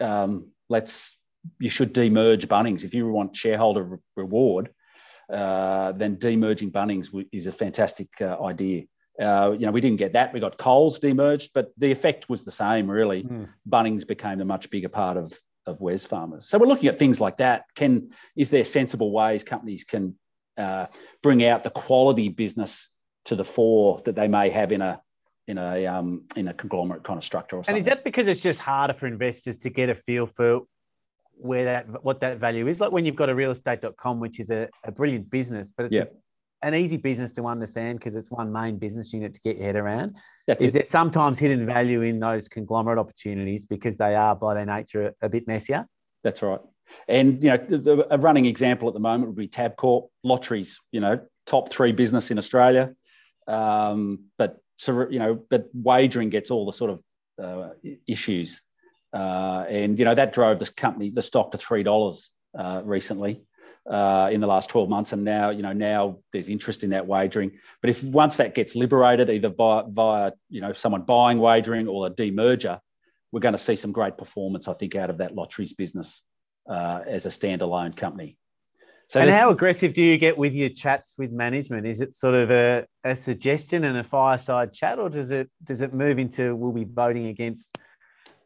[0.00, 1.18] um, let's
[1.58, 4.70] you should demerge Bunnings if you want shareholder re- reward.
[5.30, 8.84] Uh, then demerging Bunnings is a fantastic uh, idea.
[9.20, 10.32] Uh, you know, we didn't get that.
[10.32, 13.24] We got Coles demerged, but the effect was the same, really.
[13.24, 13.48] Mm.
[13.68, 16.44] Bunnings became a much bigger part of, of Wesfarmers.
[16.44, 17.64] So we're looking at things like that.
[17.74, 20.16] Can Is there sensible ways companies can
[20.56, 20.86] uh,
[21.22, 22.90] bring out the quality business
[23.24, 25.00] to the fore that they may have in a
[25.48, 27.74] in a um, in a conglomerate kind of structure or something.
[27.74, 30.62] And is that because it's just harder for investors to get a feel for
[31.42, 32.80] where that what that value is?
[32.80, 36.02] Like when you've got a realestate.com, which is a, a brilliant business, but it's yeah.
[36.02, 36.06] a
[36.62, 39.76] an easy business to understand because it's one main business unit to get your head
[39.76, 40.16] around.
[40.46, 40.72] That's is it.
[40.72, 45.28] there sometimes hidden value in those conglomerate opportunities because they are by their nature a
[45.28, 45.86] bit messier?
[46.22, 46.60] That's right.
[47.08, 50.80] And you know, the, a running example at the moment would be Tabcorp lotteries.
[50.92, 52.94] You know, top three business in Australia,
[53.48, 57.02] um, but so you know, but wagering gets all the sort of
[57.42, 57.70] uh,
[58.06, 58.62] issues,
[59.12, 63.42] uh, and you know that drove this company, the stock to three dollars uh, recently
[63.88, 65.12] uh, in the last 12 months.
[65.12, 67.52] And now, you know, now there's interest in that wagering.
[67.80, 72.06] But if once that gets liberated, either by, via, you know, someone buying wagering or
[72.06, 72.78] a demerger,
[73.32, 76.22] we're going to see some great performance, I think, out of that lotteries business
[76.68, 78.36] uh, as a standalone company.
[79.08, 81.86] So and how aggressive do you get with your chats with management?
[81.86, 85.82] Is it sort of a, a suggestion and a fireside chat, or does it does
[85.82, 87.76] it move into we'll be voting against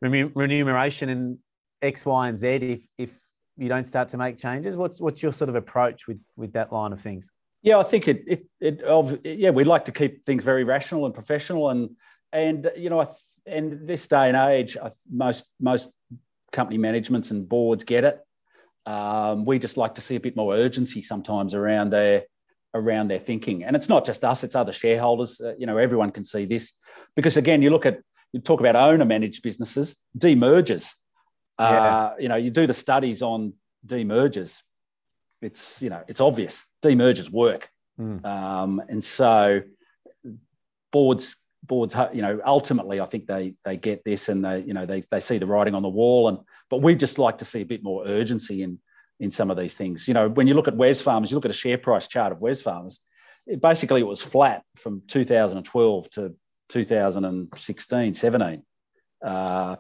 [0.01, 1.39] remuneration and
[1.83, 3.11] X, Y, and Z if if
[3.57, 4.77] you don't start to make changes?
[4.77, 7.31] What's what's your sort of approach with with that line of things?
[7.63, 11.15] Yeah, I think it it, it yeah we'd like to keep things very rational and
[11.15, 11.91] professional and
[12.33, 13.09] and you know
[13.47, 14.77] and this day and age
[15.11, 15.91] most most
[16.53, 18.21] company managements and boards get it.
[18.87, 22.25] Um, we just like to see a bit more urgency sometimes around their
[22.75, 25.41] around their thinking, and it's not just us; it's other shareholders.
[25.41, 26.75] Uh, you know, everyone can see this
[27.15, 28.01] because again, you look at
[28.33, 30.93] you talk about owner managed businesses, demergers
[31.59, 31.67] yeah.
[31.67, 33.55] Uh, you know, you do the studies on
[33.87, 34.63] demergers.
[35.41, 38.25] It's you know, it's obvious demergers work, mm.
[38.25, 39.63] um, and so
[40.93, 44.87] boards boards you know ultimately i think they they get this and they you know
[44.87, 46.39] they, they see the writing on the wall and
[46.71, 48.79] but we just like to see a bit more urgency in
[49.19, 51.51] in some of these things you know when you look at Wesfarmers you look at
[51.51, 53.01] a share price chart of Wesfarmers
[53.49, 56.37] it, basically it was flat from 2012 to
[56.69, 58.63] 2016 17
[59.25, 59.77] uh,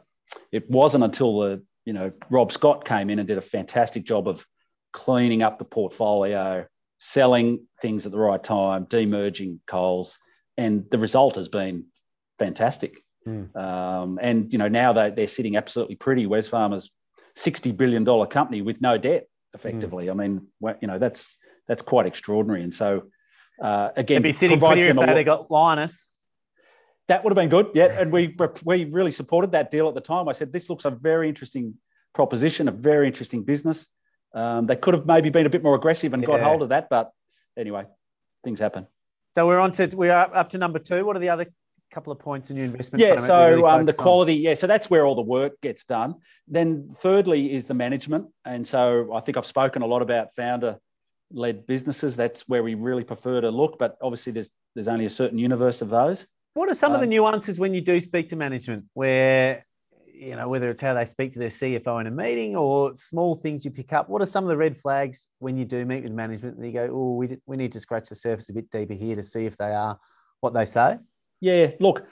[0.52, 4.28] it wasn't until the you know Rob Scott came in and did a fantastic job
[4.28, 4.46] of
[4.92, 6.66] cleaning up the portfolio,
[6.98, 10.18] selling things at the right time, demerging Coles,
[10.56, 11.86] and the result has been
[12.38, 12.96] fantastic.
[13.26, 13.54] Mm.
[13.56, 16.26] Um, and you know now they they're sitting absolutely pretty.
[16.26, 16.90] Wesfarmers,
[17.34, 20.06] sixty billion dollar company with no debt, effectively.
[20.06, 20.10] Mm.
[20.10, 20.46] I mean,
[20.80, 22.62] you know that's that's quite extraordinary.
[22.62, 23.04] And so
[23.60, 26.08] uh, again, They'd be sitting pretty if they got Lynas.
[27.08, 27.86] That would have been good, yeah.
[27.86, 30.28] And we we really supported that deal at the time.
[30.28, 31.74] I said this looks a very interesting
[32.14, 33.88] proposition, a very interesting business.
[34.34, 36.26] Um, they could have maybe been a bit more aggressive and yeah.
[36.26, 37.10] got hold of that, but
[37.56, 37.84] anyway,
[38.42, 38.86] things happen.
[39.34, 41.04] So we're on to we're up to number two.
[41.04, 41.46] What are the other
[41.92, 43.00] couple of points in your investment?
[43.00, 44.36] Yeah, so really um, the quality.
[44.36, 44.42] On?
[44.42, 46.16] Yeah, so that's where all the work gets done.
[46.48, 50.78] Then thirdly is the management, and so I think I've spoken a lot about founder
[51.30, 52.16] led businesses.
[52.16, 55.82] That's where we really prefer to look, but obviously there's there's only a certain universe
[55.82, 56.26] of those.
[56.56, 59.66] What are some um, of the um, nuances when you do speak to management where,
[60.10, 63.34] you know, whether it's how they speak to their CFO in a meeting or small
[63.34, 64.08] things you pick up?
[64.08, 66.72] What are some of the red flags when you do meet with management and you
[66.72, 69.44] go, oh, we, we need to scratch the surface a bit deeper here to see
[69.44, 69.98] if they are
[70.40, 70.96] what they say?
[71.42, 72.06] Yeah, look,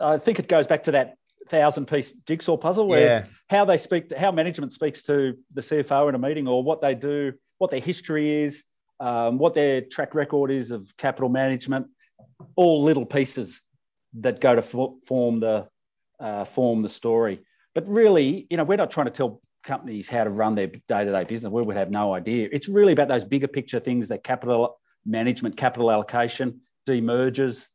[0.00, 1.16] I think it goes back to that
[1.48, 3.24] thousand piece jigsaw puzzle where yeah.
[3.50, 6.80] how they speak, to, how management speaks to the CFO in a meeting or what
[6.80, 8.62] they do, what their history is,
[9.00, 11.88] um, what their track record is of capital management,
[12.54, 13.62] all little pieces
[14.14, 15.68] that go to form the
[16.20, 17.40] uh, form the story.
[17.74, 21.24] But really, you know, we're not trying to tell companies how to run their day-to-day
[21.24, 21.52] business.
[21.52, 22.48] We would have no idea.
[22.50, 27.68] It's really about those bigger picture things that capital management, capital allocation, demergers,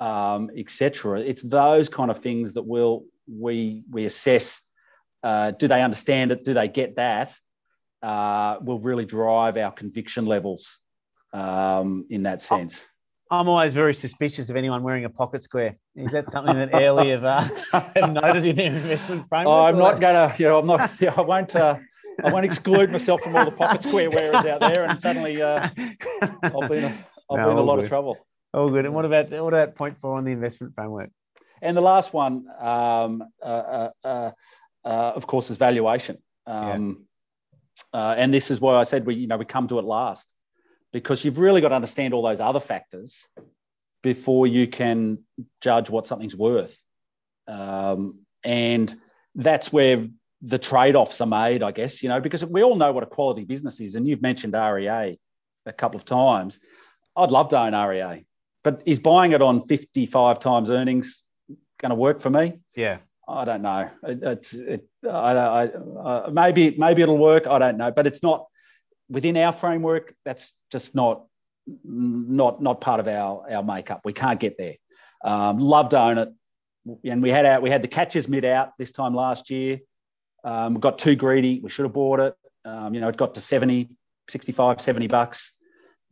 [0.00, 1.20] um, etc.
[1.20, 4.62] It's those kind of things that will we we assess.
[5.22, 6.44] Uh, do they understand it?
[6.44, 7.34] Do they get that?
[8.00, 10.78] Uh, will really drive our conviction levels
[11.32, 12.86] um, in that sense.
[13.30, 15.76] I'm always very suspicious of anyone wearing a pocket square.
[15.94, 17.48] Is that something that Airlie have, uh,
[17.94, 19.54] have noted in their investment framework?
[19.54, 21.78] Oh, I'm not going to, you know, I'm not, know, I won't, uh,
[22.24, 25.68] I won't exclude myself from all the pocket square wearers out there, and suddenly uh,
[26.42, 27.84] I'll be in a, I'll no, be in a lot good.
[27.84, 28.16] of trouble.
[28.54, 28.86] Oh, good.
[28.86, 31.10] And what about what about point four on the investment framework?
[31.60, 34.30] And the last one, um, uh, uh, uh,
[34.84, 36.18] uh of course, is valuation.
[36.46, 37.06] Um,
[37.92, 38.12] yeah.
[38.12, 40.34] and this is why I said we, you know, we come to it last
[40.92, 43.28] because you've really got to understand all those other factors
[44.02, 45.18] before you can
[45.60, 46.80] judge what something's worth.
[47.46, 48.94] Um, and
[49.34, 50.06] that's where
[50.42, 53.44] the trade-offs are made, I guess, you know, because we all know what a quality
[53.44, 53.96] business is.
[53.96, 55.18] And you've mentioned REA
[55.66, 56.60] a couple of times.
[57.16, 58.24] I'd love to own REA,
[58.62, 61.24] but is buying it on 55 times earnings
[61.78, 62.60] going to work for me?
[62.76, 62.98] Yeah.
[63.28, 63.90] I don't know.
[64.04, 67.46] It, it's it, I, I, uh, maybe maybe it'll work.
[67.46, 68.46] I don't know, but it's not
[69.08, 71.24] within our framework, that's just not
[71.84, 74.00] not not part of our our makeup.
[74.04, 74.74] We can't get there.
[75.24, 76.28] Um, love to own it,
[77.04, 79.80] and we had our, we had the catches mid out this time last year.
[80.44, 81.60] Um, we got too greedy.
[81.62, 82.34] We should have bought it.
[82.64, 83.90] Um, you know, it got to 70,
[84.28, 85.52] 65, 70 bucks.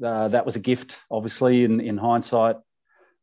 [0.03, 2.57] Uh, that was a gift, obviously, in, in hindsight.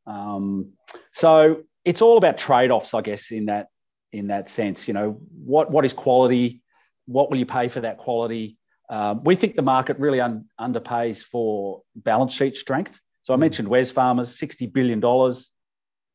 [0.08, 0.74] Um,
[1.12, 3.68] so it's all about trade-offs, I guess, in that
[4.12, 4.88] in that sense.
[4.88, 6.62] You know, what what is quality?
[7.06, 8.58] What will you pay for that quality?
[8.94, 13.02] Um, we think the market really un- underpays for balance sheet strength.
[13.24, 13.40] So I mm.
[13.40, 15.04] mentioned Wesfarmers, $60 billion,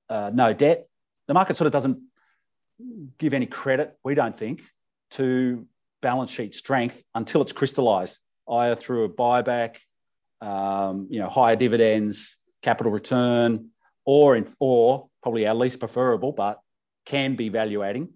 [0.08, 0.86] uh, no debt.
[1.26, 2.00] The market sort of doesn't
[3.18, 4.62] give any credit, we don't think,
[5.10, 5.66] to
[6.02, 9.78] balance sheet strength until it's crystallized, either through a buyback,
[10.40, 13.70] um, you know, higher dividends, capital return,
[14.04, 16.60] or, in, or probably our least preferable, but
[17.06, 18.10] can be valuating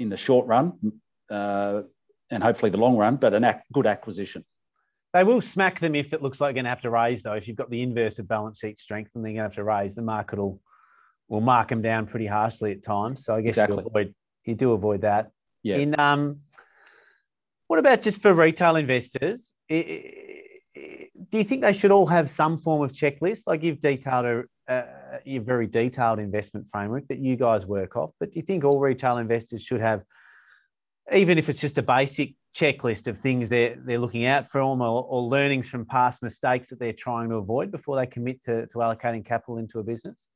[0.00, 1.00] in the short run,
[1.30, 1.82] uh,
[2.30, 4.44] and hopefully the long run, but a ac- good acquisition.
[5.12, 7.32] They will smack them if it looks like you're going to have to raise, though.
[7.32, 9.64] If you've got the inverse of balance sheet strength and they're going to have to
[9.64, 10.60] raise, the market will
[11.28, 13.24] will mark them down pretty harshly at times.
[13.24, 13.78] So I guess exactly.
[13.78, 14.14] you avoid
[14.44, 15.30] you do avoid that.
[15.62, 15.76] Yeah.
[15.76, 16.40] In um,
[17.66, 19.52] what about just for retail investors?
[19.68, 23.42] Do you think they should all have some form of checklist?
[23.46, 24.84] Like you've detailed a, a
[25.24, 28.78] your very detailed investment framework that you guys work off, but do you think all
[28.78, 30.02] retail investors should have
[31.12, 35.04] even if it's just a basic checklist of things they're, they're looking out from or,
[35.04, 38.78] or learnings from past mistakes that they're trying to avoid before they commit to, to
[38.78, 40.26] allocating capital into a business?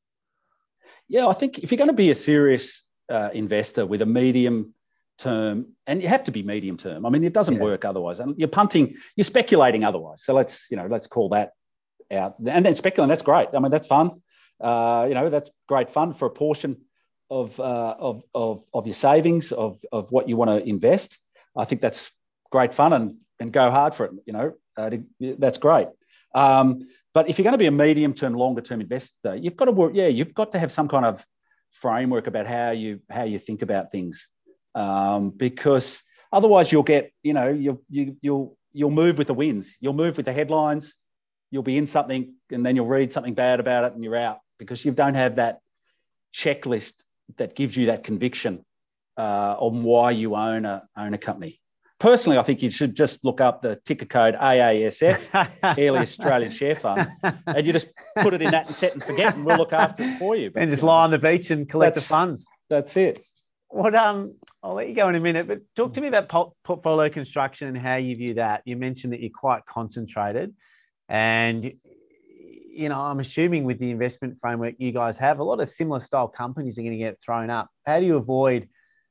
[1.09, 4.75] Yeah, I think if you're going to be a serious uh, investor with a medium
[5.19, 7.07] term, and you have to be medium term.
[7.07, 7.63] I mean, it doesn't yeah.
[7.63, 8.21] work otherwise.
[8.21, 10.23] And you're punting, you're speculating otherwise.
[10.23, 11.53] So let's, you know, let's call that
[12.13, 12.37] out.
[12.39, 13.49] And then speculating, that's great.
[13.55, 14.23] I mean, that's fun.
[14.61, 16.79] Uh, you know, that's great fun for a portion
[17.31, 21.19] of, uh, of, of, of your savings, of, of what you want to invest.
[21.57, 22.13] I think that's
[22.51, 24.13] great fun and, and go hard for it.
[24.27, 24.91] You know, uh,
[25.39, 25.89] that's great.
[26.35, 26.81] Um,
[27.13, 29.73] but if you're going to be a medium term, longer term investor, you've got to
[29.73, 29.93] work.
[29.95, 31.25] Yeah, you've got to have some kind of
[31.71, 34.29] framework about how you how you think about things,
[34.75, 36.03] um, because
[36.33, 39.79] otherwise you'll get you know you'll you, you'll you'll move with the winds.
[39.81, 40.97] You'll move with the headlines.
[41.51, 44.41] You'll be in something and then you'll read something bad about it and you're out
[44.59, 45.61] because you don't have that
[46.35, 47.05] checklist
[47.37, 48.65] that gives you that conviction
[49.17, 51.61] uh, on why you own a own a company.
[52.01, 56.75] Personally, I think you should just look up the ticker code AASF, Airlie Australian Share
[56.75, 57.87] Fund, and you just
[58.19, 60.51] put it in that and set and forget, and we'll look after it for you.
[60.51, 62.47] But, and just you know, lie on the beach and collect the funds.
[62.69, 63.25] That's it.
[63.69, 66.29] What um, I'll let you go in a minute, but talk to me about
[66.65, 68.63] portfolio construction and how you view that.
[68.65, 70.53] You mentioned that you're quite concentrated,
[71.09, 71.73] and
[72.77, 76.01] you know, I'm assuming with the investment framework you guys have, a lot of similar
[76.01, 77.69] style companies are going to get thrown up.
[77.87, 78.69] How do you avoid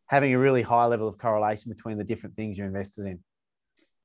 [0.07, 3.19] having a really high level of correlation between the different things you're invested in?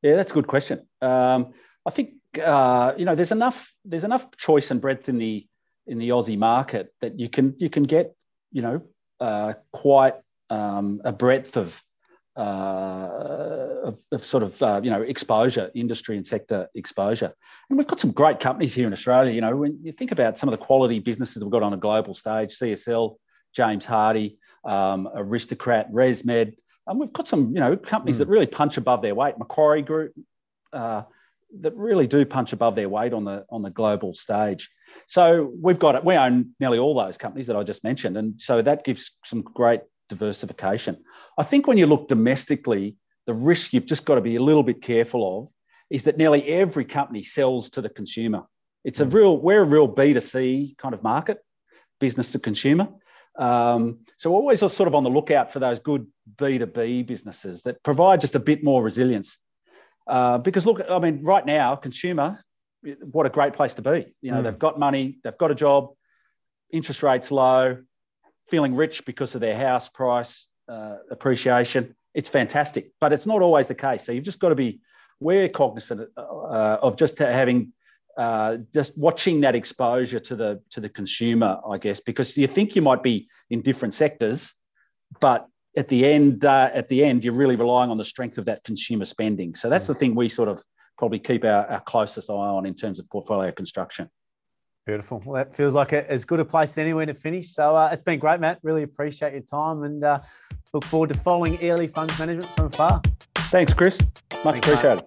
[0.03, 0.87] Yeah, that's a good question.
[1.03, 1.53] Um,
[1.85, 5.47] I think uh, you know there's enough there's enough choice and breadth in the
[5.87, 8.15] in the Aussie market that you can you can get
[8.53, 8.83] you know
[9.21, 10.15] uh, quite
[10.51, 11.83] um, a breadth of
[12.39, 17.35] uh, of, of, sort of uh, you know exposure, industry and sector exposure.
[17.69, 19.33] And we've got some great companies here in Australia.
[19.33, 21.77] You know, when you think about some of the quality businesses we've got on a
[21.77, 23.17] global stage, CSL,
[23.53, 26.55] James Hardie, um, Aristocrat, ResMed,
[26.87, 28.21] and we've got some you know companies mm.
[28.21, 29.37] that really punch above their weight.
[29.37, 30.13] Macquarie Group.
[30.73, 31.03] Uh,
[31.61, 34.71] that really do punch above their weight on the on the global stage.
[35.07, 36.05] So we've got it.
[36.05, 39.41] We own nearly all those companies that I just mentioned, and so that gives some
[39.41, 41.03] great diversification.
[41.39, 42.97] I think when you look domestically,
[43.27, 45.51] the risk you've just got to be a little bit careful of
[45.91, 48.43] is that nearly every company sells to the consumer.
[48.85, 49.15] It's a mm.
[49.15, 51.39] real we're a real B two C kind of market,
[52.01, 52.89] business to consumer.
[53.39, 56.07] Um, so always sort of on the lookout for those good
[56.39, 59.39] B two B businesses that provide just a bit more resilience.
[60.07, 62.43] Uh, because look, I mean, right now, consumer,
[63.01, 64.15] what a great place to be.
[64.23, 64.45] You know, mm.
[64.45, 65.91] they've got money, they've got a job,
[66.71, 67.79] interest rates low,
[68.49, 71.95] feeling rich because of their house price uh, appreciation.
[72.15, 74.05] It's fantastic, but it's not always the case.
[74.05, 74.81] So you've just got to be
[75.21, 77.73] we're cognizant uh, of just having
[78.17, 82.75] uh, just watching that exposure to the to the consumer, I guess, because you think
[82.75, 84.55] you might be in different sectors,
[85.21, 85.47] but
[85.77, 88.65] at the end, uh, at the end, you're really relying on the strength of that
[88.65, 89.55] consumer spending.
[89.55, 89.89] So that's mm.
[89.89, 90.63] the thing we sort of
[90.97, 94.11] probably keep our, our closest eye on in terms of portfolio construction.
[94.89, 95.23] Beautiful.
[95.27, 97.53] Well, that feels like a, as good a place as anywhere to finish.
[97.53, 98.59] So uh, it's been great, Matt.
[98.63, 100.21] Really appreciate your time and uh,
[100.73, 103.03] look forward to following Airlie Funds Management from afar.
[103.51, 104.01] Thanks, Chris.
[104.47, 105.05] Much Thanks, appreciated.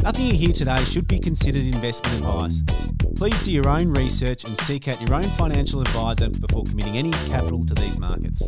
[0.03, 2.63] Nothing you hear today should be considered investment advice.
[3.17, 7.11] Please do your own research and seek out your own financial advisor before committing any
[7.29, 8.43] capital to these markets.